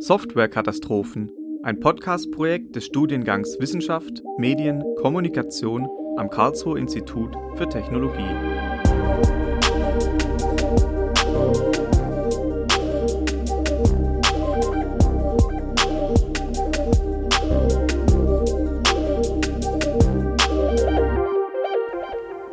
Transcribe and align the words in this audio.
Softwarekatastrophen, 0.00 1.30
ein 1.62 1.78
Podcast-Projekt 1.78 2.74
des 2.74 2.86
Studiengangs 2.86 3.58
Wissenschaft, 3.60 4.22
Medien, 4.38 4.82
Kommunikation 5.02 5.86
am 6.16 6.30
Karlsruher 6.30 6.78
Institut 6.78 7.36
für 7.56 7.68
Technologie. 7.68 8.24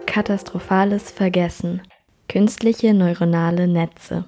Katastrophales 0.06 1.12
Vergessen. 1.12 1.82
Künstliche 2.28 2.94
neuronale 2.94 3.70
Netze. 3.70 4.26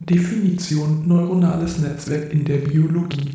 Definition 0.00 1.08
neuronales 1.08 1.78
Netzwerk 1.80 2.32
in 2.32 2.44
der 2.44 2.58
Biologie. 2.58 3.30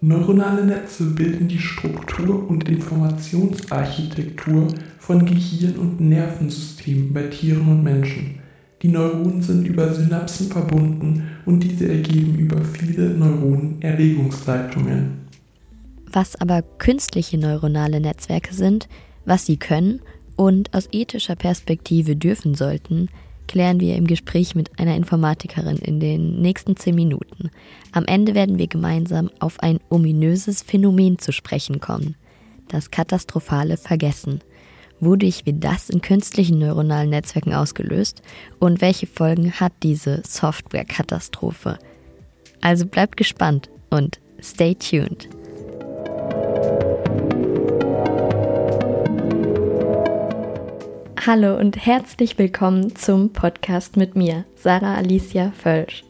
Neuronale 0.00 0.66
Netze 0.66 1.04
bilden 1.04 1.46
die 1.46 1.60
Struktur 1.60 2.48
und 2.50 2.68
Informationsarchitektur 2.68 4.66
von 4.98 5.24
Gehirn 5.24 5.76
und 5.76 6.00
Nervensystemen 6.00 7.12
bei 7.12 7.28
Tieren 7.28 7.68
und 7.68 7.84
Menschen. 7.84 8.40
Die 8.82 8.88
Neuronen 8.88 9.42
sind 9.42 9.64
über 9.64 9.94
Synapsen 9.94 10.48
verbunden 10.48 11.28
und 11.46 11.62
diese 11.62 11.88
ergeben 11.88 12.36
über 12.36 12.60
viele 12.64 13.10
Neuronen 13.10 13.80
Erregungsleitungen. 13.80 15.18
Was 16.12 16.34
aber 16.34 16.62
künstliche 16.62 17.38
neuronale 17.38 18.00
Netzwerke 18.00 18.52
sind, 18.54 18.88
was 19.24 19.46
sie 19.46 19.56
können 19.56 20.00
und 20.34 20.74
aus 20.74 20.88
ethischer 20.90 21.36
Perspektive 21.36 22.16
dürfen 22.16 22.56
sollten, 22.56 23.08
klären 23.48 23.80
wir 23.80 23.96
im 23.96 24.06
Gespräch 24.06 24.54
mit 24.54 24.78
einer 24.78 24.96
Informatikerin 24.96 25.76
in 25.76 26.00
den 26.00 26.40
nächsten 26.40 26.76
zehn 26.76 26.94
Minuten. 26.94 27.50
Am 27.92 28.04
Ende 28.04 28.34
werden 28.34 28.58
wir 28.58 28.66
gemeinsam 28.66 29.30
auf 29.38 29.60
ein 29.60 29.78
ominöses 29.90 30.62
Phänomen 30.62 31.18
zu 31.18 31.32
sprechen 31.32 31.80
kommen. 31.80 32.16
Das 32.68 32.90
katastrophale 32.90 33.76
Vergessen. 33.76 34.40
Wodurch 35.00 35.44
wird 35.46 35.64
das 35.64 35.90
in 35.90 36.00
künstlichen 36.00 36.58
neuronalen 36.58 37.10
Netzwerken 37.10 37.52
ausgelöst 37.52 38.22
und 38.60 38.80
welche 38.80 39.06
Folgen 39.06 39.52
hat 39.52 39.72
diese 39.82 40.22
Software-Katastrophe? 40.24 41.78
Also 42.60 42.86
bleibt 42.86 43.16
gespannt 43.16 43.68
und 43.90 44.20
stay 44.40 44.74
tuned. 44.76 45.28
Hallo 51.24 51.56
und 51.56 51.76
herzlich 51.76 52.36
willkommen 52.36 52.96
zum 52.96 53.32
Podcast 53.32 53.96
mit 53.96 54.16
mir, 54.16 54.44
Sarah 54.56 54.96
Alicia 54.96 55.52
Völsch. 55.52 56.02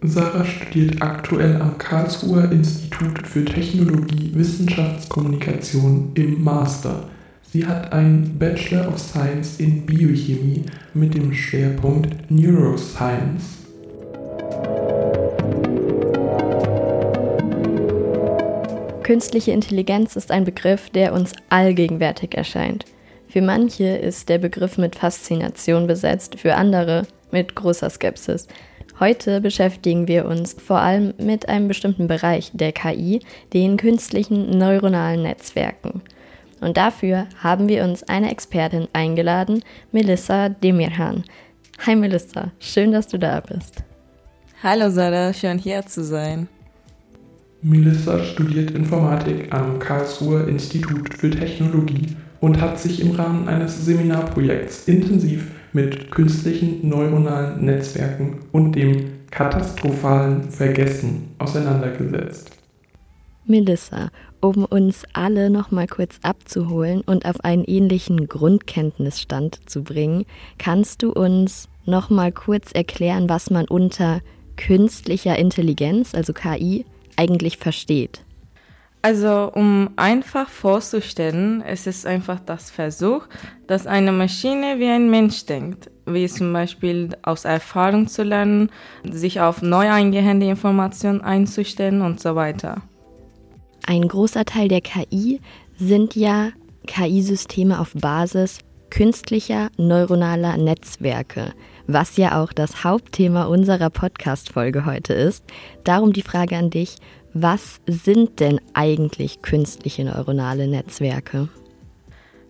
Sarah 0.00 0.44
studiert 0.44 1.02
aktuell 1.02 1.60
am 1.60 1.76
Karlsruher 1.76 2.52
Institut 2.52 3.26
für 3.26 3.44
Technologie 3.44 4.30
Wissenschaftskommunikation 4.32 6.12
im 6.14 6.40
Master. 6.40 7.08
Sie 7.50 7.66
hat 7.66 7.92
einen 7.92 8.38
Bachelor 8.38 8.86
of 8.86 9.00
Science 9.00 9.58
in 9.58 9.84
Biochemie 9.84 10.66
mit 10.94 11.14
dem 11.14 11.32
Schwerpunkt 11.34 12.30
Neuroscience. 12.30 13.56
Künstliche 19.02 19.50
Intelligenz 19.50 20.14
ist 20.14 20.30
ein 20.30 20.44
Begriff, 20.44 20.90
der 20.90 21.12
uns 21.12 21.32
allgegenwärtig 21.48 22.36
erscheint. 22.36 22.84
Für 23.36 23.42
manche 23.42 23.84
ist 23.84 24.30
der 24.30 24.38
Begriff 24.38 24.78
mit 24.78 24.96
Faszination 24.96 25.86
besetzt, 25.86 26.40
für 26.40 26.54
andere 26.54 27.02
mit 27.30 27.54
großer 27.54 27.90
Skepsis. 27.90 28.48
Heute 28.98 29.42
beschäftigen 29.42 30.08
wir 30.08 30.24
uns 30.24 30.54
vor 30.54 30.78
allem 30.78 31.12
mit 31.18 31.46
einem 31.46 31.68
bestimmten 31.68 32.08
Bereich 32.08 32.50
der 32.54 32.72
KI, 32.72 33.20
den 33.52 33.76
künstlichen 33.76 34.56
neuronalen 34.56 35.20
Netzwerken. 35.20 36.00
Und 36.62 36.78
dafür 36.78 37.26
haben 37.38 37.68
wir 37.68 37.84
uns 37.84 38.04
eine 38.04 38.30
Expertin 38.30 38.88
eingeladen, 38.94 39.62
Melissa 39.92 40.48
Demirhan. 40.48 41.22
Hi 41.84 41.94
Melissa, 41.94 42.52
schön, 42.58 42.92
dass 42.92 43.06
du 43.06 43.18
da 43.18 43.40
bist. 43.40 43.84
Hallo 44.62 44.88
Sarah, 44.88 45.34
schön 45.34 45.58
hier 45.58 45.84
zu 45.84 46.02
sein. 46.02 46.48
Melissa 47.60 48.18
studiert 48.18 48.70
Informatik 48.70 49.52
am 49.52 49.78
Karlsruher 49.78 50.48
Institut 50.48 51.12
für 51.12 51.28
Technologie 51.28 52.16
und 52.40 52.60
hat 52.60 52.78
sich 52.78 53.00
im 53.00 53.12
Rahmen 53.12 53.48
eines 53.48 53.84
Seminarprojekts 53.84 54.88
intensiv 54.88 55.50
mit 55.72 56.10
künstlichen 56.10 56.88
neuronalen 56.88 57.64
Netzwerken 57.64 58.40
und 58.52 58.72
dem 58.72 59.16
katastrophalen 59.30 60.50
Vergessen 60.50 61.34
auseinandergesetzt. 61.38 62.50
Melissa, 63.44 64.10
um 64.40 64.64
uns 64.64 65.04
alle 65.12 65.50
noch 65.50 65.70
mal 65.70 65.86
kurz 65.86 66.18
abzuholen 66.22 67.02
und 67.02 67.26
auf 67.26 67.44
einen 67.44 67.64
ähnlichen 67.64 68.26
Grundkenntnisstand 68.26 69.68
zu 69.68 69.84
bringen, 69.84 70.24
kannst 70.58 71.02
du 71.02 71.12
uns 71.12 71.68
noch 71.84 72.10
mal 72.10 72.32
kurz 72.32 72.72
erklären, 72.72 73.28
was 73.28 73.50
man 73.50 73.68
unter 73.68 74.20
künstlicher 74.56 75.38
Intelligenz, 75.38 76.14
also 76.14 76.32
KI, 76.32 76.86
eigentlich 77.16 77.58
versteht? 77.58 78.25
Also 79.06 79.52
um 79.54 79.90
einfach 79.94 80.48
vorzustellen, 80.48 81.62
es 81.62 81.86
ist 81.86 82.06
einfach 82.06 82.40
das 82.40 82.72
Versuch, 82.72 83.28
dass 83.68 83.86
eine 83.86 84.10
Maschine 84.10 84.80
wie 84.80 84.88
ein 84.88 85.08
Mensch 85.08 85.46
denkt, 85.46 85.92
wie 86.06 86.26
zum 86.26 86.52
Beispiel 86.52 87.16
aus 87.22 87.44
Erfahrung 87.44 88.08
zu 88.08 88.24
lernen, 88.24 88.68
sich 89.08 89.40
auf 89.40 89.62
neu 89.62 89.88
eingehende 89.88 90.48
Informationen 90.48 91.20
einzustellen 91.20 92.02
und 92.02 92.18
so 92.18 92.34
weiter. 92.34 92.82
Ein 93.86 94.08
großer 94.08 94.44
Teil 94.44 94.66
der 94.66 94.80
KI 94.80 95.40
sind 95.78 96.16
ja 96.16 96.48
KI-Systeme 96.88 97.78
auf 97.78 97.92
Basis 97.94 98.58
künstlicher 98.90 99.68
neuronaler 99.76 100.56
Netzwerke, 100.56 101.52
was 101.86 102.16
ja 102.16 102.42
auch 102.42 102.52
das 102.52 102.82
Hauptthema 102.82 103.44
unserer 103.44 103.90
Podcast-Folge 103.90 104.84
heute 104.84 105.14
ist. 105.14 105.44
Darum 105.84 106.12
die 106.12 106.22
Frage 106.22 106.56
an 106.56 106.70
dich, 106.70 106.96
was 107.42 107.80
sind 107.86 108.40
denn 108.40 108.60
eigentlich 108.72 109.42
künstliche 109.42 110.04
neuronale 110.04 110.66
Netzwerke? 110.66 111.48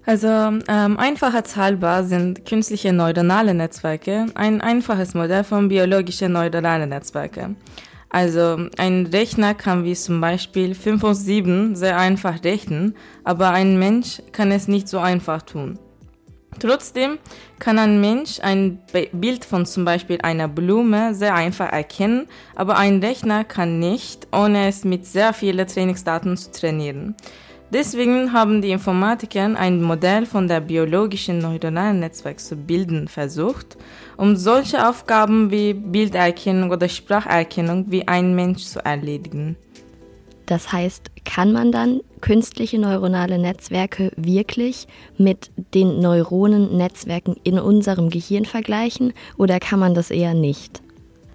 Also 0.05 0.29
ähm, 0.29 0.97
einfachheitshalber 0.99 2.05
sind 2.05 2.47
künstliche 2.47 2.93
neuronale 2.93 3.53
Netzwerke 3.55 4.27
ein 4.37 4.61
einfaches 4.61 5.15
Modell 5.15 5.43
von 5.43 5.69
biologischen 5.69 6.33
neuronalen 6.33 6.91
Netzwerken. 6.91 7.57
Also 8.11 8.69
ein 8.79 9.07
Rechner 9.07 9.55
kann 9.55 9.83
wie 9.83 9.95
zum 9.95 10.21
Beispiel 10.21 10.77
5 10.77 11.03
und 11.03 11.15
7 11.17 11.75
sehr 11.75 11.99
einfach 11.99 12.45
rechnen, 12.45 12.95
aber 13.25 13.51
ein 13.51 13.81
Mensch 13.81 14.23
kann 14.31 14.53
es 14.53 14.69
nicht 14.69 14.87
so 14.89 15.01
einfach 15.01 15.43
tun. 15.43 15.81
Trotzdem 16.59 17.19
kann 17.59 17.79
ein 17.79 18.01
Mensch 18.01 18.41
ein 18.41 18.79
Bild 19.13 19.45
von 19.45 19.67
zum 19.67 19.85
Beispiel 19.85 20.19
einer 20.23 20.49
Blume 20.49 21.15
sehr 21.15 21.35
einfach 21.35 21.71
erkennen, 21.71 22.29
aber 22.55 22.77
ein 22.79 23.01
Rechner 23.03 23.45
kann 23.45 23.79
nicht, 23.79 24.27
ohne 24.33 24.69
es 24.69 24.85
mit 24.85 25.05
sehr 25.07 25.33
vielen 25.33 25.67
Trainingsdaten 25.67 26.37
zu 26.37 26.51
trainieren. 26.53 27.15
Deswegen 27.71 28.33
haben 28.33 28.63
die 28.63 28.71
Informatiker 28.71 29.45
ein 29.57 29.83
Modell 29.83 30.25
von 30.25 30.47
der 30.47 30.61
biologischen 30.61 31.39
neuronalen 31.39 31.99
Netzwerk 31.99 32.39
zu 32.39 32.55
bilden 32.55 33.09
versucht, 33.09 33.77
um 34.17 34.37
solche 34.37 34.89
Aufgaben 34.89 35.51
wie 35.51 35.75
Bilderkennung 35.75 36.71
oder 36.71 36.89
Spracherkennung 36.89 37.91
wie 37.91 38.07
ein 38.07 38.37
Mensch 38.37 38.63
zu 38.65 38.85
erledigen. 38.85 39.57
Das 40.47 40.73
heißt, 40.73 41.11
kann 41.25 41.53
man 41.53 41.73
dann 41.73 42.01
künstliche 42.21 42.79
neuronale 42.79 43.39
Netzwerke 43.39 44.13
wirklich 44.17 44.87
mit 45.19 45.51
den 45.75 46.01
Neuronennetzwerken 46.01 47.37
in 47.43 47.59
unserem 47.59 48.11
Gehirn 48.11 48.45
vergleichen 48.45 49.13
oder 49.37 49.59
kann 49.59 49.81
man 49.81 49.95
das 49.95 50.11
eher 50.11 50.35
nicht? 50.35 50.81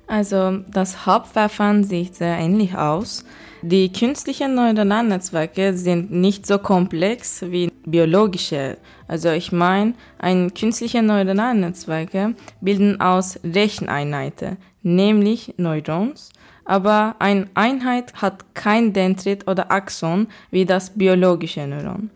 Also 0.08 0.60
das 0.70 1.06
Hauptverfahren 1.06 1.84
sieht 1.84 2.16
sehr 2.16 2.38
ähnlich 2.38 2.76
aus. 2.76 3.24
Die 3.62 3.92
künstlichen 3.92 4.56
neuronalen 4.56 5.10
Netzwerke 5.10 5.74
sind 5.78 6.12
nicht 6.12 6.46
so 6.48 6.58
komplex 6.58 7.44
wie 7.44 7.72
biologische. 7.86 8.78
Also 9.08 9.30
ich 9.30 9.52
meine, 9.52 9.94
ein 10.20 10.54
künstliche 10.54 11.02
neuronale 11.02 11.60
Netzwerke 11.60 12.34
bilden 12.60 13.00
aus 13.00 13.40
Recheneinheiten, 13.44 14.58
nämlich 14.84 15.54
Neurons 15.58 16.32
aber 16.66 17.16
eine 17.20 17.48
Einheit 17.54 18.14
hat 18.22 18.54
kein 18.54 18.94
Dendrit 18.94 19.48
oder 19.48 19.72
Axon 19.72 20.28
wie 20.52 20.66
das 20.66 20.92
biologische 20.92 21.66
Neuron. 21.68 22.10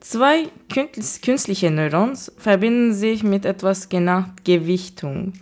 Zwei 0.00 0.48
künstliche 1.22 1.70
Neurons 1.70 2.32
verbinden 2.38 2.94
sich 2.94 3.22
mit 3.22 3.44
etwas 3.44 3.88
genannt 3.88 4.44
Gewichtung. 4.44 5.34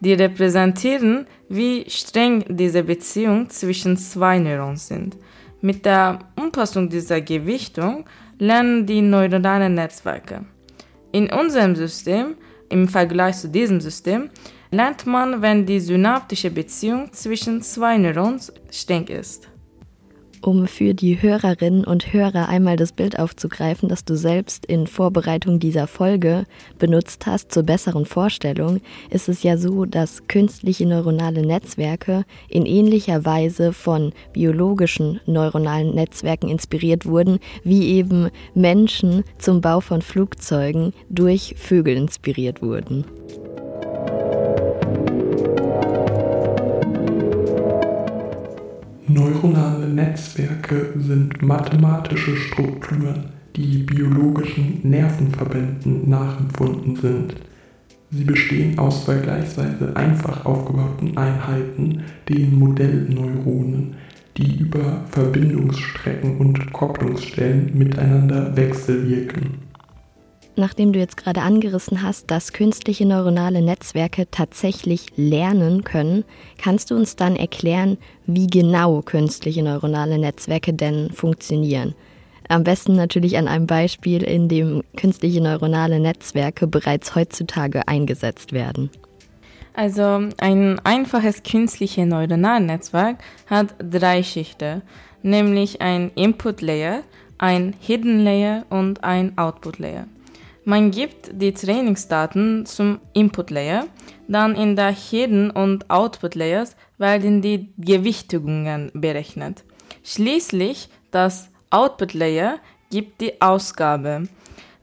Die 0.00 0.12
repräsentieren, 0.12 1.26
wie 1.48 1.88
streng 1.88 2.44
diese 2.48 2.82
Beziehung 2.82 3.48
zwischen 3.48 3.96
zwei 3.96 4.38
Neurons 4.38 4.88
sind. 4.88 5.16
Mit 5.62 5.86
der 5.86 6.18
Umpassung 6.36 6.90
dieser 6.90 7.22
Gewichtung 7.22 8.04
lernen 8.38 8.84
die 8.84 9.00
neuronalen 9.00 9.74
Netzwerke. 9.74 10.44
In 11.12 11.32
unserem 11.32 11.74
System, 11.76 12.34
im 12.68 12.88
Vergleich 12.88 13.38
zu 13.38 13.48
diesem 13.48 13.80
System, 13.80 14.28
lernt 14.72 15.06
man, 15.06 15.42
wenn 15.42 15.66
die 15.66 15.80
synaptische 15.80 16.50
Beziehung 16.50 17.12
zwischen 17.12 17.62
zwei 17.62 17.98
Neurons 17.98 18.52
streng 18.70 19.06
ist. 19.06 19.48
Um 20.44 20.66
für 20.66 20.92
die 20.92 21.22
Hörerinnen 21.22 21.84
und 21.84 22.12
Hörer 22.12 22.48
einmal 22.48 22.76
das 22.76 22.90
Bild 22.90 23.16
aufzugreifen, 23.16 23.88
das 23.88 24.04
du 24.04 24.16
selbst 24.16 24.66
in 24.66 24.88
Vorbereitung 24.88 25.60
dieser 25.60 25.86
Folge 25.86 26.46
benutzt 26.80 27.26
hast 27.26 27.52
zur 27.52 27.62
besseren 27.62 28.06
Vorstellung, 28.06 28.80
ist 29.10 29.28
es 29.28 29.44
ja 29.44 29.56
so, 29.56 29.84
dass 29.84 30.26
künstliche 30.26 30.84
neuronale 30.84 31.46
Netzwerke 31.46 32.24
in 32.48 32.66
ähnlicher 32.66 33.24
Weise 33.24 33.72
von 33.72 34.12
biologischen 34.32 35.20
neuronalen 35.26 35.94
Netzwerken 35.94 36.48
inspiriert 36.48 37.06
wurden, 37.06 37.38
wie 37.62 37.90
eben 37.90 38.28
Menschen 38.54 39.22
zum 39.38 39.60
Bau 39.60 39.78
von 39.78 40.02
Flugzeugen 40.02 40.92
durch 41.08 41.54
Vögel 41.56 41.96
inspiriert 41.96 42.62
wurden. 42.62 43.04
Neuronale 49.12 49.88
Netzwerke 49.88 50.94
sind 50.96 51.42
mathematische 51.42 52.34
Strukturen, 52.34 53.26
die 53.54 53.78
biologischen 53.78 54.80
Nervenverbänden 54.82 56.08
nachempfunden 56.08 56.96
sind. 56.96 57.34
Sie 58.10 58.24
bestehen 58.24 58.78
aus 58.78 59.04
vergleichsweise 59.04 59.94
einfach 59.96 60.46
aufgebauten 60.46 61.16
Einheiten, 61.16 62.02
den 62.28 62.58
Modellneuronen, 62.58 63.94
die 64.38 64.60
über 64.60 65.04
Verbindungsstrecken 65.10 66.38
und 66.38 66.72
Kopplungsstellen 66.72 67.70
miteinander 67.76 68.56
wechselwirken. 68.56 69.71
Nachdem 70.54 70.92
du 70.92 70.98
jetzt 70.98 71.16
gerade 71.16 71.40
angerissen 71.40 72.02
hast, 72.02 72.30
dass 72.30 72.52
künstliche 72.52 73.06
neuronale 73.06 73.62
Netzwerke 73.62 74.26
tatsächlich 74.30 75.06
lernen 75.16 75.82
können, 75.82 76.24
kannst 76.58 76.90
du 76.90 76.94
uns 76.94 77.16
dann 77.16 77.36
erklären, 77.36 77.96
wie 78.26 78.46
genau 78.46 79.00
künstliche 79.00 79.62
neuronale 79.62 80.18
Netzwerke 80.18 80.74
denn 80.74 81.10
funktionieren. 81.10 81.94
Am 82.48 82.64
besten 82.64 82.96
natürlich 82.96 83.38
an 83.38 83.48
einem 83.48 83.66
Beispiel, 83.66 84.22
in 84.22 84.48
dem 84.48 84.82
künstliche 84.94 85.40
neuronale 85.40 85.98
Netzwerke 85.98 86.66
bereits 86.66 87.14
heutzutage 87.14 87.88
eingesetzt 87.88 88.52
werden. 88.52 88.90
Also 89.74 90.28
ein 90.36 90.78
einfaches 90.84 91.42
künstliches 91.42 92.04
Neuronalnetzwerk 92.04 93.16
hat 93.46 93.74
drei 93.78 94.22
Schichten, 94.22 94.82
nämlich 95.22 95.80
ein 95.80 96.10
Input 96.14 96.60
Layer, 96.60 97.04
ein 97.38 97.74
Hidden 97.80 98.22
Layer 98.22 98.66
und 98.68 99.02
ein 99.02 99.38
Output 99.38 99.78
Layer. 99.78 100.06
Man 100.64 100.92
gibt 100.92 101.30
die 101.32 101.52
Trainingsdaten 101.52 102.66
zum 102.66 103.00
Input 103.14 103.50
Layer, 103.50 103.86
dann 104.28 104.54
in 104.54 104.76
der 104.76 104.92
Hidden 104.92 105.50
und 105.50 105.90
Output 105.90 106.36
Layers 106.36 106.76
werden 106.98 107.42
die 107.42 107.72
Gewichtungen 107.78 108.92
berechnet. 108.94 109.64
Schließlich 110.04 110.88
das 111.10 111.48
Output 111.70 112.14
Layer 112.14 112.58
gibt 112.90 113.20
die 113.20 113.40
Ausgabe. 113.40 114.28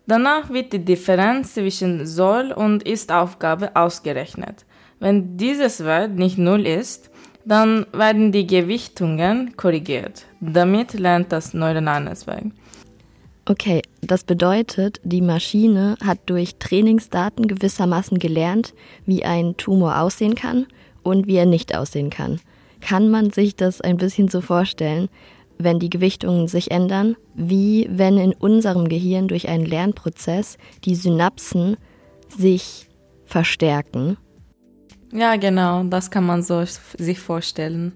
Danach 0.05 0.49
wird 0.49 0.73
die 0.73 0.83
Differenz 0.83 1.53
zwischen 1.53 2.05
Soll 2.05 2.51
und 2.51 2.83
Ist-Aufgabe 2.83 3.75
ausgerechnet. 3.75 4.65
Wenn 4.99 5.37
dieses 5.37 5.85
Wert 5.85 6.15
nicht 6.15 6.37
null 6.37 6.65
ist, 6.65 7.09
dann 7.45 7.85
werden 7.93 8.31
die 8.31 8.45
Gewichtungen 8.45 9.55
korrigiert. 9.55 10.25
Damit 10.41 10.93
lernt 10.93 11.31
das 11.31 11.53
Neuronalnetzwerk. 11.53 12.45
Okay, 13.49 13.81
das 14.01 14.25
bedeutet, 14.25 15.01
die 15.03 15.21
Maschine 15.23 15.97
hat 16.05 16.19
durch 16.27 16.57
Trainingsdaten 16.59 17.47
gewissermaßen 17.47 18.19
gelernt, 18.19 18.75
wie 19.07 19.25
ein 19.25 19.57
Tumor 19.57 19.99
aussehen 20.01 20.35
kann 20.35 20.67
und 21.01 21.25
wie 21.25 21.37
er 21.37 21.47
nicht 21.47 21.75
aussehen 21.75 22.11
kann. 22.11 22.39
Kann 22.79 23.09
man 23.09 23.31
sich 23.31 23.55
das 23.55 23.81
ein 23.81 23.97
bisschen 23.97 24.27
so 24.27 24.41
vorstellen, 24.41 25.09
wenn 25.57 25.79
die 25.79 25.89
Gewichtungen 25.89 26.47
sich 26.47 26.69
ändern, 26.69 27.15
wie 27.33 27.89
wenn 27.89 28.19
in 28.19 28.33
unserem 28.33 28.87
Gehirn 28.87 29.27
durch 29.27 29.49
einen 29.49 29.65
Lernprozess 29.65 30.59
die 30.85 30.93
Synapsen 30.93 31.75
sich 32.27 32.87
verstärken? 33.25 34.17
Ja, 35.11 35.37
genau, 35.37 35.83
das 35.85 36.11
kann 36.11 36.23
man 36.23 36.43
so 36.43 36.63
sich 36.99 37.19
vorstellen. 37.19 37.93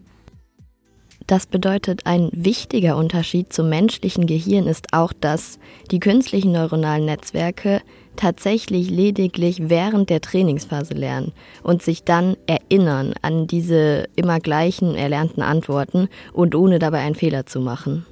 Das 1.28 1.46
bedeutet, 1.46 2.06
ein 2.06 2.30
wichtiger 2.34 2.98
Unterschied 2.98 3.54
zum 3.54 3.70
menschlichen 3.70 4.28
Gehirn 4.28 4.68
ist 4.68 4.94
auch, 4.94 5.14
dass 5.14 5.58
die 5.90 6.00
künstlichen 6.00 6.52
neuronalen 6.52 7.06
Netzwerke 7.06 7.82
tatsächlich 8.16 8.90
lediglich 8.90 9.70
während 9.70 10.10
der 10.10 10.22
Trainingsphase 10.22 10.94
lernen 10.94 11.32
und 11.64 11.82
sich 11.82 12.04
dann 12.04 12.36
erinnern 12.46 13.14
an 13.22 13.48
diese 13.48 14.06
immer 14.16 14.40
gleichen 14.40 14.96
erlernten 14.96 15.42
Antworten 15.42 16.10
und 16.34 16.56
ohne 16.56 16.78
dabei 16.78 17.00
einen 17.00 17.16
Fehler 17.16 17.46
zu 17.46 17.60
machen. 17.60 18.06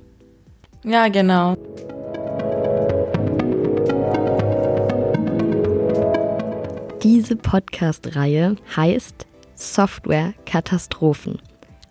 Ja, 0.84 1.10
genau. 1.10 1.58
Diese 7.04 7.36
Podcast-Reihe 7.36 8.56
heißt 8.76 9.28
Software 9.56 10.34
Katastrophen. 10.46 11.40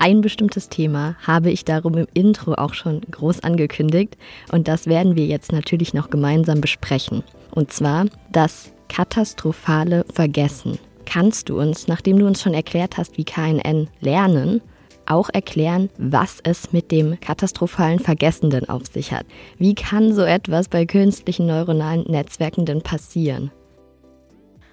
Ein 0.03 0.23
bestimmtes 0.23 0.71
Thema 0.71 1.15
habe 1.27 1.51
ich 1.51 1.67
darum 1.67 1.99
im 1.99 2.07
Intro 2.15 2.55
auch 2.55 2.73
schon 2.73 3.03
groß 3.03 3.41
angekündigt 3.41 4.17
und 4.51 4.67
das 4.67 4.87
werden 4.87 5.15
wir 5.15 5.27
jetzt 5.27 5.53
natürlich 5.53 5.93
noch 5.93 6.09
gemeinsam 6.09 6.63
besprechen. 6.63 7.23
Und 7.51 7.71
zwar 7.71 8.07
das 8.33 8.73
katastrophale 8.89 10.07
Vergessen. 10.11 10.79
Kannst 11.05 11.51
du 11.51 11.61
uns, 11.61 11.87
nachdem 11.87 12.19
du 12.19 12.27
uns 12.27 12.41
schon 12.41 12.55
erklärt 12.55 12.97
hast, 12.97 13.19
wie 13.19 13.25
KNN 13.25 13.89
lernen, 14.01 14.63
auch 15.05 15.29
erklären, 15.35 15.91
was 15.99 16.39
es 16.45 16.73
mit 16.73 16.91
dem 16.91 17.21
katastrophalen 17.21 17.99
Vergessen 17.99 18.49
denn 18.49 18.71
auf 18.71 18.87
sich 18.87 19.13
hat? 19.13 19.27
Wie 19.59 19.75
kann 19.75 20.15
so 20.15 20.23
etwas 20.23 20.69
bei 20.69 20.87
künstlichen 20.87 21.45
neuronalen 21.45 22.05
Netzwerken 22.05 22.65
denn 22.65 22.81
passieren? 22.81 23.51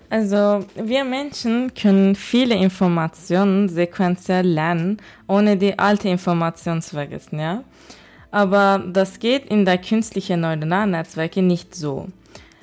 Also 0.09 0.65
wir 0.75 1.03
Menschen 1.03 1.73
können 1.73 2.15
viele 2.15 2.55
Informationen 2.55 3.67
sequenziell 3.67 4.47
lernen, 4.47 4.97
ohne 5.27 5.57
die 5.57 5.77
alte 5.77 6.07
Information 6.07 6.81
zu 6.81 6.95
vergessen, 6.95 7.39
ja. 7.39 7.63
Aber 8.31 8.83
das 8.87 9.19
geht 9.19 9.45
in 9.45 9.65
der 9.65 9.77
künstlichen 9.77 10.41
neuronalen 10.41 10.91
Netzwerke 10.91 11.41
nicht 11.41 11.75
so. 11.75 12.07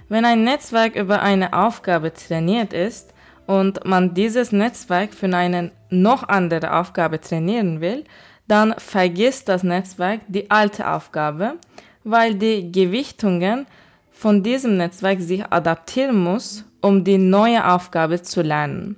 Wenn 0.08 0.25
ein 0.25 0.44
Netzwerk 0.44 0.96
über 0.96 1.23
eine 1.23 1.52
Aufgabe 1.52 2.12
trainiert 2.12 2.73
ist 2.73 3.12
und 3.46 3.85
man 3.85 4.14
dieses 4.14 4.52
Netzwerk 4.52 5.12
für 5.12 5.35
eine 5.35 5.70
noch 5.91 6.29
andere 6.29 6.79
Aufgabe 6.79 7.20
trainieren 7.20 7.81
will, 7.81 8.05
dann 8.46 8.75
vergisst 8.79 9.49
das 9.49 9.63
Netzwerk 9.63 10.20
die 10.29 10.51
alte 10.51 10.89
Aufgabe, 10.89 11.55
weil 12.05 12.34
die 12.34 12.70
Gewichtungen 12.70 13.67
von 14.13 14.43
diesem 14.43 14.77
Netzwerk 14.77 15.20
sich 15.20 15.44
adaptieren 15.51 16.22
muss 16.22 16.65
um 16.84 17.03
die 17.03 17.19
neue 17.19 17.72
Aufgabe 17.72 18.20
zu 18.22 18.43
lernen. 18.43 18.96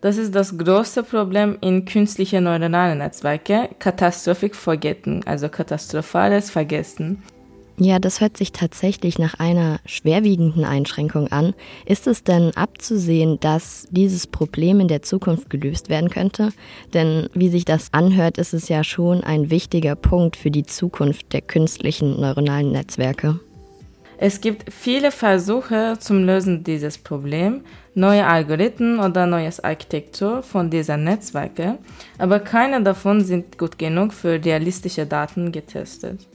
Das 0.00 0.16
ist 0.16 0.34
das 0.34 0.56
große 0.56 1.02
Problem 1.02 1.58
in 1.60 1.84
künstlichen 1.84 2.44
neuronalen 2.44 2.98
Netzwerken, 2.98 3.68
Catastrophic 3.78 4.54
Forgetting, 4.54 5.22
also 5.26 5.48
katastrophales 5.48 6.50
Vergessen. 6.50 7.22
Ja, 7.78 7.98
das 7.98 8.22
hört 8.22 8.38
sich 8.38 8.52
tatsächlich 8.52 9.18
nach 9.18 9.34
einer 9.34 9.80
schwerwiegenden 9.84 10.64
Einschränkung 10.64 11.28
an. 11.28 11.52
Ist 11.84 12.06
es 12.06 12.24
denn 12.24 12.56
abzusehen, 12.56 13.38
dass 13.40 13.86
dieses 13.90 14.26
Problem 14.26 14.80
in 14.80 14.88
der 14.88 15.02
Zukunft 15.02 15.50
gelöst 15.50 15.90
werden 15.90 16.08
könnte? 16.08 16.50
Denn 16.94 17.28
wie 17.34 17.50
sich 17.50 17.66
das 17.66 17.92
anhört, 17.92 18.38
ist 18.38 18.54
es 18.54 18.70
ja 18.70 18.82
schon 18.82 19.22
ein 19.22 19.50
wichtiger 19.50 19.94
Punkt 19.94 20.36
für 20.36 20.50
die 20.50 20.64
Zukunft 20.64 21.34
der 21.34 21.42
künstlichen 21.42 22.18
neuronalen 22.18 22.72
Netzwerke. 22.72 23.40
Es 24.18 24.40
gibt 24.40 24.72
viele 24.72 25.10
Versuche 25.10 25.96
zum 25.98 26.24
Lösen 26.24 26.64
dieses 26.64 26.96
Problems, 26.96 27.62
neue 27.94 28.26
Algorithmen 28.26 28.98
oder 28.98 29.26
neues 29.26 29.60
Architektur 29.60 30.42
von 30.42 30.70
diesen 30.70 31.04
Netzwerken, 31.04 31.78
aber 32.18 32.40
keine 32.40 32.82
davon 32.82 33.22
sind 33.22 33.58
gut 33.58 33.78
genug 33.78 34.14
für 34.14 34.42
realistische 34.42 35.04
Daten 35.06 35.52
getestet. 35.52 36.26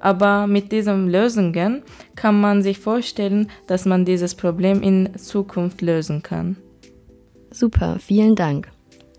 Aber 0.00 0.46
mit 0.46 0.72
diesen 0.72 1.08
Lösungen 1.10 1.82
kann 2.14 2.40
man 2.40 2.62
sich 2.62 2.78
vorstellen, 2.78 3.50
dass 3.66 3.84
man 3.84 4.04
dieses 4.04 4.34
Problem 4.34 4.82
in 4.82 5.16
Zukunft 5.18 5.82
lösen 5.82 6.22
kann. 6.22 6.56
Super, 7.50 7.96
vielen 7.98 8.34
Dank. 8.34 8.68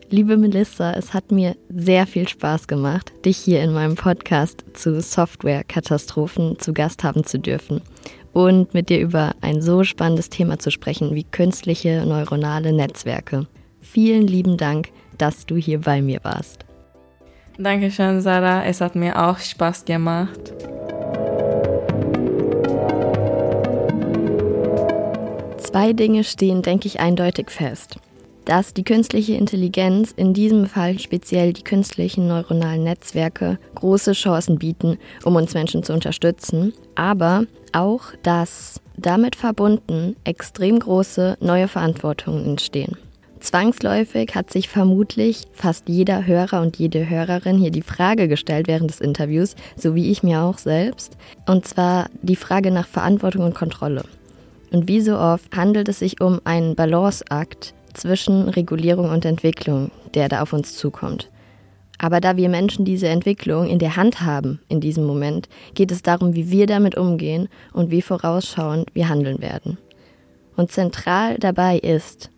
Liebe 0.09 0.37
Melissa, 0.37 0.93
es 0.93 1.13
hat 1.13 1.33
mir 1.33 1.57
sehr 1.67 2.07
viel 2.07 2.29
Spaß 2.29 2.69
gemacht, 2.69 3.11
dich 3.25 3.35
hier 3.35 3.61
in 3.61 3.73
meinem 3.73 3.95
Podcast 3.95 4.63
zu 4.73 5.01
Software-Katastrophen 5.01 6.57
zu 6.59 6.71
Gast 6.71 7.03
haben 7.03 7.25
zu 7.25 7.37
dürfen 7.37 7.81
und 8.31 8.73
mit 8.73 8.87
dir 8.87 9.01
über 9.01 9.35
ein 9.41 9.61
so 9.61 9.83
spannendes 9.83 10.29
Thema 10.29 10.59
zu 10.59 10.71
sprechen 10.71 11.13
wie 11.13 11.25
künstliche 11.25 12.05
neuronale 12.05 12.71
Netzwerke. 12.71 13.47
Vielen 13.81 14.25
lieben 14.25 14.55
Dank, 14.55 14.91
dass 15.17 15.45
du 15.45 15.57
hier 15.57 15.81
bei 15.81 16.01
mir 16.01 16.21
warst. 16.23 16.63
Dankeschön, 17.57 18.21
Sarah. 18.21 18.63
Es 18.63 18.79
hat 18.79 18.95
mir 18.95 19.21
auch 19.21 19.39
Spaß 19.39 19.83
gemacht. 19.83 20.53
Zwei 25.57 25.91
Dinge 25.91 26.23
stehen, 26.23 26.61
denke 26.61 26.87
ich, 26.87 27.01
eindeutig 27.01 27.49
fest. 27.49 27.99
Dass 28.47 28.73
die 28.73 28.85
künstliche 28.85 29.33
Intelligenz, 29.33 30.13
in 30.15 30.33
diesem 30.33 30.67
Fall 30.67 30.99
speziell 30.99 31.51
die 31.51 31.63
künstlichen 31.63 32.27
neuronalen 32.27 32.83
Netzwerke, 32.83 33.59
große 33.75 34.13
Chancen 34.13 34.57
bieten, 34.57 34.97
um 35.25 35.35
uns 35.35 35.53
Menschen 35.53 35.83
zu 35.83 35.93
unterstützen, 35.93 36.73
aber 36.95 37.43
auch, 37.73 38.03
dass 38.23 38.79
damit 38.95 39.35
verbunden 39.35 40.15
extrem 40.23 40.79
große 40.79 41.37
neue 41.41 41.67
Verantwortungen 41.67 42.45
entstehen. 42.45 42.95
Zwangsläufig 43.41 44.33
hat 44.33 44.49
sich 44.49 44.69
vermutlich 44.69 45.43
fast 45.51 45.89
jeder 45.89 46.25
Hörer 46.25 46.61
und 46.61 46.77
jede 46.77 47.07
Hörerin 47.07 47.57
hier 47.57 47.69
die 47.69 47.81
Frage 47.81 48.29
gestellt 48.29 48.67
während 48.67 48.89
des 48.89 49.01
Interviews, 49.01 49.55
so 49.75 49.93
wie 49.93 50.09
ich 50.09 50.23
mir 50.23 50.41
auch 50.41 50.57
selbst, 50.57 51.17
und 51.47 51.67
zwar 51.67 52.07
die 52.21 52.37
Frage 52.37 52.71
nach 52.71 52.87
Verantwortung 52.87 53.43
und 53.43 53.55
Kontrolle. 53.55 54.05
Und 54.71 54.87
wie 54.87 55.01
so 55.01 55.17
oft 55.17 55.55
handelt 55.55 55.89
es 55.89 55.99
sich 55.99 56.19
um 56.21 56.41
einen 56.45 56.75
Balanceakt 56.75 57.73
zwischen 57.97 58.49
Regulierung 58.49 59.09
und 59.09 59.25
Entwicklung, 59.25 59.91
der 60.13 60.29
da 60.29 60.41
auf 60.41 60.53
uns 60.53 60.75
zukommt. 60.75 61.29
Aber 61.97 62.21
da 62.21 62.37
wir 62.37 62.49
Menschen 62.49 62.85
diese 62.85 63.07
Entwicklung 63.07 63.67
in 63.67 63.79
der 63.79 63.95
Hand 63.95 64.21
haben 64.21 64.59
in 64.69 64.79
diesem 64.79 65.05
Moment, 65.05 65.49
geht 65.73 65.91
es 65.91 66.03
darum, 66.03 66.35
wie 66.35 66.51
wir 66.51 66.67
damit 66.67 66.95
umgehen 66.95 67.49
und 67.73 67.89
wie 67.89 68.01
vorausschauend 68.01 68.93
wir 68.93 69.09
handeln 69.09 69.41
werden. 69.41 69.77
Und 70.55 70.71
zentral 70.71 71.37
dabei 71.39 71.77
ist, 71.79 72.29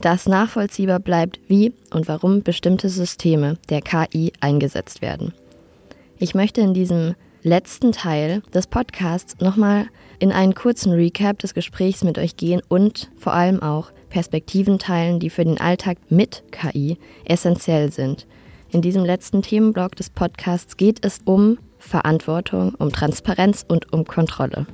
dass 0.00 0.26
nachvollziehbar 0.26 0.98
bleibt, 0.98 1.40
wie 1.48 1.72
und 1.92 2.08
warum 2.08 2.42
bestimmte 2.42 2.88
Systeme 2.88 3.56
der 3.70 3.82
KI 3.82 4.32
eingesetzt 4.40 5.00
werden. 5.00 5.32
Ich 6.18 6.34
möchte 6.34 6.60
in 6.60 6.74
diesem 6.74 7.14
letzten 7.44 7.92
Teil 7.92 8.42
des 8.54 8.66
Podcasts 8.66 9.38
nochmal 9.38 9.86
in 10.18 10.32
einen 10.32 10.54
kurzen 10.54 10.92
Recap 10.92 11.38
des 11.38 11.52
Gesprächs 11.52 12.02
mit 12.02 12.18
euch 12.18 12.36
gehen 12.36 12.62
und 12.68 13.10
vor 13.16 13.34
allem 13.34 13.62
auch 13.62 13.92
Perspektiven 14.08 14.78
teilen, 14.78 15.20
die 15.20 15.28
für 15.28 15.44
den 15.44 15.60
Alltag 15.60 15.98
mit 16.08 16.42
KI 16.50 16.96
essentiell 17.26 17.92
sind. 17.92 18.26
In 18.70 18.80
diesem 18.80 19.04
letzten 19.04 19.42
Themenblock 19.42 19.94
des 19.94 20.08
Podcasts 20.08 20.78
geht 20.78 21.04
es 21.04 21.20
um 21.26 21.58
Verantwortung, 21.78 22.74
um 22.78 22.90
Transparenz 22.90 23.64
und 23.68 23.92
um 23.92 24.06
Kontrolle. 24.06 24.66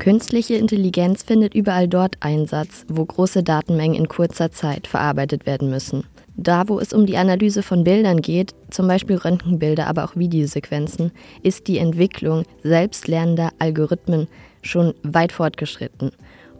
Künstliche 0.00 0.56
Intelligenz 0.56 1.22
findet 1.22 1.54
überall 1.54 1.88
dort 1.88 2.16
Einsatz, 2.20 2.84
wo 2.88 3.04
große 3.04 3.44
Datenmengen 3.44 3.96
in 3.96 4.08
kurzer 4.08 4.50
Zeit 4.50 4.86
verarbeitet 4.88 5.46
werden 5.46 5.70
müssen. 5.70 6.04
Da, 6.36 6.68
wo 6.68 6.80
es 6.80 6.92
um 6.92 7.06
die 7.06 7.16
Analyse 7.16 7.62
von 7.62 7.84
Bildern 7.84 8.20
geht, 8.20 8.54
zum 8.70 8.88
Beispiel 8.88 9.16
Röntgenbilder, 9.16 9.86
aber 9.86 10.04
auch 10.04 10.16
Videosequenzen, 10.16 11.12
ist 11.42 11.68
die 11.68 11.78
Entwicklung 11.78 12.44
selbstlernender 12.62 13.50
Algorithmen 13.58 14.26
schon 14.62 14.94
weit 15.02 15.32
fortgeschritten. 15.32 16.10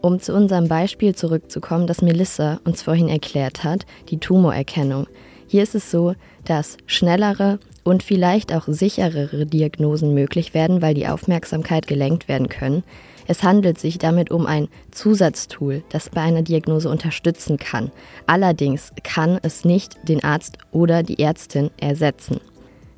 Um 0.01 0.19
zu 0.19 0.33
unserem 0.33 0.67
Beispiel 0.67 1.15
zurückzukommen, 1.15 1.87
das 1.87 2.01
Melissa 2.01 2.59
uns 2.63 2.83
vorhin 2.83 3.09
erklärt 3.09 3.63
hat, 3.63 3.85
die 4.09 4.19
Tumorerkennung. 4.19 5.07
Hier 5.47 5.63
ist 5.63 5.75
es 5.75 5.91
so, 5.91 6.13
dass 6.45 6.77
schnellere 6.85 7.59
und 7.83 8.03
vielleicht 8.03 8.53
auch 8.53 8.65
sicherere 8.67 9.45
Diagnosen 9.45 10.13
möglich 10.13 10.53
werden, 10.53 10.81
weil 10.81 10.93
die 10.93 11.07
Aufmerksamkeit 11.07 11.87
gelenkt 11.87 12.27
werden 12.27 12.49
können. 12.49 12.83
Es 13.27 13.43
handelt 13.43 13.79
sich 13.79 13.97
damit 13.97 14.31
um 14.31 14.45
ein 14.45 14.67
Zusatztool, 14.91 15.83
das 15.89 16.09
bei 16.09 16.21
einer 16.21 16.43
Diagnose 16.43 16.89
unterstützen 16.89 17.57
kann. 17.57 17.91
Allerdings 18.27 18.91
kann 19.03 19.39
es 19.41 19.65
nicht 19.65 19.97
den 20.03 20.23
Arzt 20.23 20.57
oder 20.71 21.03
die 21.03 21.19
Ärztin 21.19 21.71
ersetzen. 21.77 22.39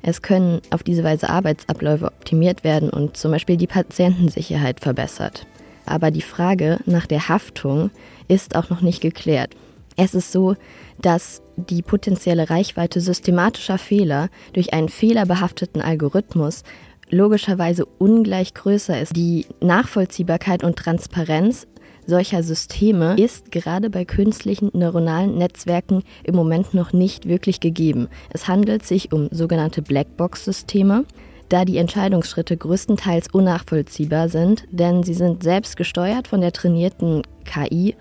Es 0.02 0.22
können 0.22 0.60
auf 0.70 0.82
diese 0.82 1.04
Weise 1.04 1.28
Arbeitsabläufe 1.28 2.06
optimiert 2.06 2.62
werden 2.62 2.90
und 2.90 3.16
zum 3.16 3.32
Beispiel 3.32 3.56
die 3.56 3.66
Patientensicherheit 3.66 4.80
verbessert. 4.80 5.46
Aber 5.86 6.10
die 6.10 6.22
Frage 6.22 6.78
nach 6.86 7.06
der 7.06 7.28
Haftung 7.28 7.90
ist 8.28 8.54
auch 8.54 8.70
noch 8.70 8.82
nicht 8.82 9.00
geklärt. 9.00 9.56
Es 9.96 10.14
ist 10.14 10.30
so, 10.30 10.54
dass 11.00 11.42
die 11.56 11.82
potenzielle 11.82 12.50
Reichweite 12.50 13.00
systematischer 13.00 13.78
Fehler 13.78 14.28
durch 14.52 14.72
einen 14.72 14.88
fehlerbehafteten 14.88 15.82
Algorithmus 15.82 16.62
logischerweise 17.10 17.84
ungleich 17.84 18.54
größer 18.54 19.00
ist. 19.00 19.16
Die 19.16 19.46
Nachvollziehbarkeit 19.60 20.64
und 20.64 20.76
Transparenz 20.76 21.66
solcher 22.06 22.42
Systeme 22.42 23.16
ist 23.18 23.52
gerade 23.52 23.90
bei 23.90 24.06
künstlichen 24.06 24.70
neuronalen 24.72 25.36
Netzwerken 25.36 26.02
im 26.24 26.34
Moment 26.34 26.72
noch 26.72 26.92
nicht 26.94 27.28
wirklich 27.28 27.60
gegeben. 27.60 28.08
Es 28.30 28.48
handelt 28.48 28.84
sich 28.86 29.12
um 29.12 29.28
sogenannte 29.30 29.82
Blackbox-Systeme, 29.82 31.04
da 31.50 31.64
die 31.64 31.76
Entscheidungsschritte 31.76 32.56
größtenteils 32.56 33.28
unnachvollziehbar 33.32 34.30
sind, 34.30 34.64
denn 34.70 35.02
sie 35.02 35.14
sind 35.14 35.42
selbst 35.42 35.76
gesteuert 35.76 36.28
von 36.28 36.40
der 36.40 36.52
trainierten 36.52 37.22
KI 37.44 37.94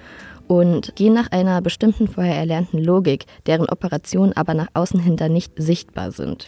und 0.48 0.96
gehen 0.96 1.14
nach 1.14 1.32
einer 1.32 1.62
bestimmten 1.62 2.08
vorher 2.08 2.36
erlernten 2.36 2.80
Logik, 2.82 3.26
deren 3.46 3.68
Operationen 3.68 4.34
aber 4.34 4.54
nach 4.54 4.70
außen 4.74 5.00
hinter 5.00 5.28
nicht 5.28 5.54
sichtbar 5.58 6.12
sind. 6.12 6.48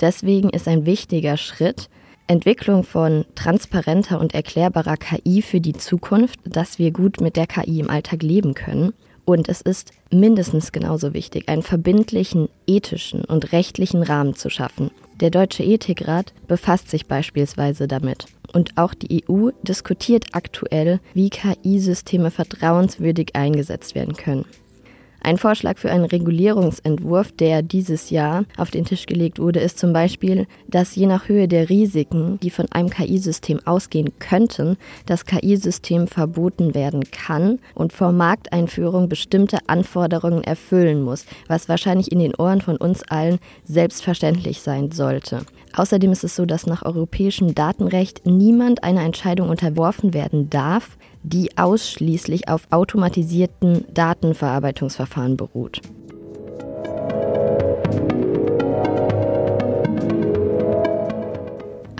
Deswegen 0.00 0.50
ist 0.50 0.66
ein 0.68 0.86
wichtiger 0.86 1.36
Schritt, 1.36 1.88
Entwicklung 2.30 2.84
von 2.84 3.24
transparenter 3.34 4.20
und 4.20 4.34
erklärbarer 4.34 4.96
KI 4.96 5.42
für 5.42 5.60
die 5.60 5.72
Zukunft, 5.72 6.38
dass 6.44 6.78
wir 6.78 6.92
gut 6.92 7.20
mit 7.20 7.34
der 7.34 7.48
KI 7.48 7.80
im 7.80 7.90
Alltag 7.90 8.22
leben 8.22 8.54
können. 8.54 8.92
Und 9.24 9.48
es 9.48 9.60
ist 9.60 9.90
mindestens 10.12 10.70
genauso 10.70 11.12
wichtig, 11.12 11.48
einen 11.48 11.64
verbindlichen 11.64 12.48
ethischen 12.68 13.24
und 13.24 13.50
rechtlichen 13.50 14.04
Rahmen 14.04 14.36
zu 14.36 14.48
schaffen. 14.48 14.92
Der 15.18 15.30
Deutsche 15.30 15.64
Ethikrat 15.64 16.32
befasst 16.46 16.88
sich 16.88 17.06
beispielsweise 17.06 17.88
damit. 17.88 18.26
Und 18.52 18.78
auch 18.78 18.94
die 18.94 19.24
EU 19.28 19.50
diskutiert 19.64 20.26
aktuell, 20.30 21.00
wie 21.14 21.30
KI-Systeme 21.30 22.30
vertrauenswürdig 22.30 23.34
eingesetzt 23.34 23.96
werden 23.96 24.14
können. 24.14 24.44
Ein 25.22 25.36
Vorschlag 25.36 25.76
für 25.76 25.90
einen 25.90 26.06
Regulierungsentwurf, 26.06 27.32
der 27.32 27.62
dieses 27.62 28.08
Jahr 28.08 28.44
auf 28.56 28.70
den 28.70 28.86
Tisch 28.86 29.04
gelegt 29.04 29.38
wurde, 29.38 29.60
ist 29.60 29.78
zum 29.78 29.92
Beispiel, 29.92 30.46
dass 30.66 30.96
je 30.96 31.06
nach 31.06 31.28
Höhe 31.28 31.46
der 31.46 31.68
Risiken, 31.68 32.40
die 32.40 32.48
von 32.48 32.66
einem 32.72 32.88
KI-System 32.88 33.60
ausgehen 33.66 34.12
könnten, 34.18 34.78
das 35.04 35.26
KI-System 35.26 36.06
verboten 36.06 36.74
werden 36.74 37.04
kann 37.10 37.58
und 37.74 37.92
vor 37.92 38.12
Markteinführung 38.12 39.10
bestimmte 39.10 39.58
Anforderungen 39.66 40.42
erfüllen 40.42 41.02
muss, 41.02 41.26
was 41.48 41.68
wahrscheinlich 41.68 42.10
in 42.10 42.18
den 42.18 42.34
Ohren 42.34 42.62
von 42.62 42.78
uns 42.78 43.02
allen 43.02 43.38
selbstverständlich 43.64 44.62
sein 44.62 44.90
sollte. 44.90 45.44
Außerdem 45.76 46.12
ist 46.12 46.24
es 46.24 46.34
so, 46.34 46.46
dass 46.46 46.66
nach 46.66 46.82
europäischem 46.84 47.54
Datenrecht 47.54 48.26
niemand 48.26 48.82
einer 48.82 49.02
Entscheidung 49.02 49.50
unterworfen 49.50 50.14
werden 50.14 50.50
darf, 50.50 50.96
die 51.22 51.56
ausschließlich 51.56 52.48
auf 52.48 52.66
automatisierten 52.70 53.84
Datenverarbeitungsverfahren 53.92 55.36
beruht. 55.36 55.80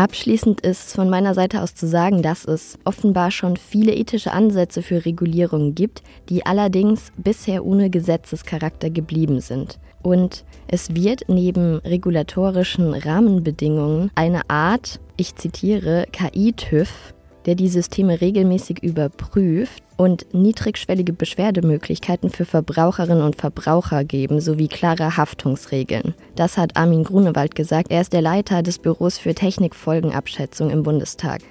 Abschließend 0.01 0.63
ist 0.63 0.95
von 0.95 1.11
meiner 1.11 1.35
Seite 1.35 1.61
aus 1.61 1.75
zu 1.75 1.87
sagen, 1.87 2.23
dass 2.23 2.47
es 2.47 2.79
offenbar 2.87 3.31
schon 3.31 3.59
viele 3.59 3.95
ethische 3.95 4.33
Ansätze 4.33 4.81
für 4.81 5.05
Regulierung 5.05 5.75
gibt, 5.75 6.03
die 6.31 6.47
allerdings 6.47 7.13
bisher 7.19 7.67
ohne 7.67 7.91
Gesetzescharakter 7.91 8.89
geblieben 8.89 9.43
sind. 9.43 9.79
Und 10.03 10.47
es 10.69 10.95
wird 10.95 11.25
neben 11.29 11.81
regulatorischen 11.81 12.95
Rahmenbedingungen 12.95 14.11
eine 14.15 14.49
Art, 14.49 15.01
ich 15.19 15.37
zitiere, 15.37 16.07
KI-TÜV 16.11 17.13
der 17.47 17.55
die 17.55 17.69
Systeme 17.69 18.21
regelmäßig 18.21 18.83
überprüft 18.83 19.83
und 19.97 20.27
niedrigschwellige 20.33 21.13
Beschwerdemöglichkeiten 21.13 22.31
für 22.31 22.45
Verbraucherinnen 22.45 23.23
und 23.23 23.37
Verbraucher 23.37 24.05
geben, 24.05 24.41
sowie 24.41 24.69
klare 24.69 25.17
Haftungsregeln. 25.17 26.15
Das 26.37 26.57
hat 26.57 26.77
Armin 26.77 27.05
Grunewald 27.05 27.55
gesagt. 27.55 27.91
Er 27.91 28.01
ist 28.01 28.13
der 28.13 28.23
Leiter 28.23 28.63
des 28.63 28.79
Büros 28.79 29.19
für 29.19 29.35
Technikfolgenabschätzung 29.35 30.71
im 30.71 30.83
Bundestag. 30.83 31.43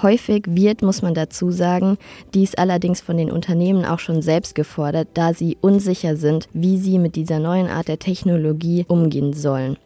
Häufig 0.00 0.44
wird, 0.46 0.82
muss 0.82 1.02
man 1.02 1.14
dazu 1.14 1.50
sagen, 1.50 1.98
dies 2.32 2.54
allerdings 2.54 3.00
von 3.00 3.16
den 3.16 3.32
Unternehmen 3.32 3.84
auch 3.84 3.98
schon 3.98 4.22
selbst 4.22 4.54
gefordert, 4.54 5.08
da 5.14 5.34
sie 5.34 5.58
unsicher 5.60 6.16
sind, 6.16 6.48
wie 6.52 6.78
sie 6.78 6.98
mit 6.98 7.16
dieser 7.16 7.40
neuen 7.40 7.66
Art 7.66 7.88
der 7.88 7.98
Technologie 7.98 8.84
umgehen 8.86 9.32
sollen. 9.32 9.76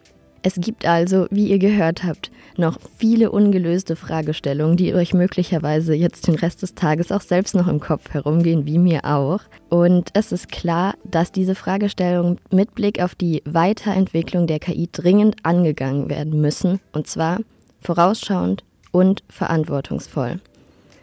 Es 0.44 0.56
gibt 0.56 0.86
also, 0.86 1.26
wie 1.30 1.46
ihr 1.46 1.58
gehört 1.60 2.02
habt, 2.02 2.32
noch 2.56 2.78
viele 2.98 3.30
ungelöste 3.30 3.94
Fragestellungen, 3.94 4.76
die 4.76 4.92
euch 4.92 5.14
möglicherweise 5.14 5.94
jetzt 5.94 6.26
den 6.26 6.34
Rest 6.34 6.62
des 6.62 6.74
Tages 6.74 7.12
auch 7.12 7.20
selbst 7.20 7.54
noch 7.54 7.68
im 7.68 7.78
Kopf 7.78 8.10
herumgehen, 8.10 8.66
wie 8.66 8.78
mir 8.78 9.04
auch. 9.04 9.40
Und 9.68 10.10
es 10.14 10.32
ist 10.32 10.50
klar, 10.50 10.94
dass 11.04 11.30
diese 11.30 11.54
Fragestellungen 11.54 12.40
mit 12.50 12.74
Blick 12.74 13.00
auf 13.00 13.14
die 13.14 13.42
Weiterentwicklung 13.44 14.48
der 14.48 14.58
KI 14.58 14.88
dringend 14.90 15.36
angegangen 15.44 16.10
werden 16.10 16.40
müssen, 16.40 16.80
und 16.92 17.06
zwar 17.06 17.38
vorausschauend 17.80 18.64
und 18.90 19.22
verantwortungsvoll. 19.28 20.40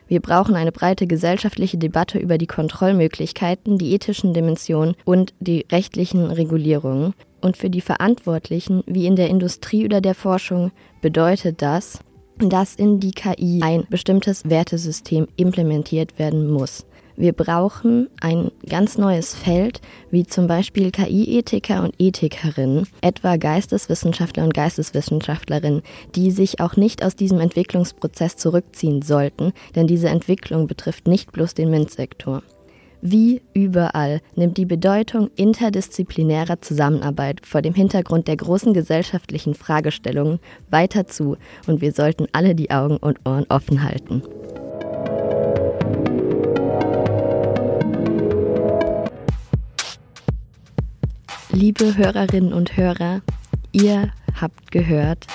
Wir 0.09 0.21
brauchen 0.21 0.55
eine 0.55 0.71
breite 0.71 1.05
gesellschaftliche 1.05 1.77
Debatte 1.77 2.17
über 2.17 2.39
die 2.39 2.47
Kontrollmöglichkeiten, 2.47 3.77
die 3.77 3.93
ethischen 3.93 4.33
Dimensionen 4.33 4.95
und 5.05 5.33
die 5.39 5.67
rechtlichen 5.71 6.25
Regulierungen. 6.25 7.13
Und 7.41 7.57
für 7.57 7.69
die 7.69 7.81
Verantwortlichen, 7.81 8.83
wie 8.85 9.05
in 9.05 9.15
der 9.15 9.29
Industrie 9.29 9.85
oder 9.85 10.01
der 10.01 10.15
Forschung, 10.15 10.71
bedeutet 11.01 11.61
das, 11.61 11.99
dass 12.37 12.75
in 12.75 12.99
die 12.99 13.11
KI 13.11 13.59
ein 13.61 13.85
bestimmtes 13.89 14.49
Wertesystem 14.49 15.27
implementiert 15.35 16.17
werden 16.19 16.49
muss. 16.49 16.85
Wir 17.19 17.33
brauchen 17.33 18.07
ein 18.21 18.49
ganz 18.69 18.97
neues 18.97 19.35
Feld, 19.35 19.81
wie 20.09 20.25
zum 20.25 20.47
Beispiel 20.47 20.89
KI-Ethiker 20.89 21.83
und 21.83 21.93
Ethikerinnen, 21.99 22.87
etwa 23.01 23.35
Geisteswissenschaftler 23.35 24.45
und 24.45 24.53
Geisteswissenschaftlerinnen, 24.53 25.81
die 26.15 26.31
sich 26.31 26.61
auch 26.61 26.77
nicht 26.77 27.03
aus 27.03 27.17
diesem 27.17 27.41
Entwicklungsprozess 27.41 28.37
zurückziehen 28.37 29.01
sollten, 29.01 29.51
denn 29.75 29.85
diese 29.85 30.07
Entwicklung 30.07 30.67
betrifft 30.67 31.09
nicht 31.09 31.33
bloß 31.33 31.55
den 31.55 31.69
MINT-Sektor. 31.69 32.41
Wie 33.01 33.41
überall 33.53 34.19
nimmt 34.35 34.57
die 34.57 34.65
Bedeutung 34.65 35.29
interdisziplinärer 35.35 36.61
Zusammenarbeit 36.61 37.45
vor 37.45 37.61
dem 37.61 37.73
Hintergrund 37.73 38.27
der 38.27 38.35
großen 38.35 38.73
gesellschaftlichen 38.73 39.55
Fragestellungen 39.55 40.39
weiter 40.69 41.07
zu 41.07 41.37
und 41.65 41.79
wir 41.79 41.93
sollten 41.93 42.27
alle 42.33 42.55
die 42.55 42.71
Augen 42.71 42.97
und 42.97 43.25
Ohren 43.25 43.45
offen 43.47 43.83
halten. 43.83 44.21
Liebe 51.51 51.97
Hörerinnen 51.97 52.53
und 52.53 52.75
Hörer, 52.75 53.21
ihr 53.71 54.11
habt 54.39 54.71
gehört 54.71 55.25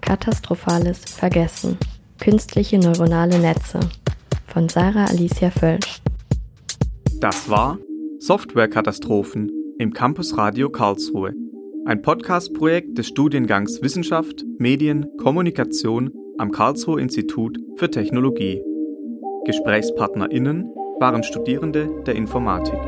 Katastrophales 0.00 1.04
Vergessen. 1.04 1.78
Künstliche 2.20 2.78
neuronale 2.78 3.38
Netze 3.38 3.80
von 4.46 4.68
Sarah 4.68 5.06
Alicia 5.06 5.50
Völsch. 5.50 6.01
Das 7.22 7.48
war 7.48 7.78
Softwarekatastrophen 8.18 9.52
im 9.78 9.92
Campus 9.92 10.36
Radio 10.36 10.70
Karlsruhe, 10.70 11.32
ein 11.84 12.02
Podcast-Projekt 12.02 12.98
des 12.98 13.06
Studiengangs 13.06 13.80
Wissenschaft, 13.80 14.44
Medien, 14.58 15.06
Kommunikation 15.18 16.10
am 16.38 16.50
Karlsruhe 16.50 17.00
Institut 17.00 17.60
für 17.76 17.88
Technologie. 17.88 18.60
GesprächspartnerInnen 19.44 20.64
waren 20.98 21.22
Studierende 21.22 22.02
der 22.04 22.16
Informatik. 22.16 22.80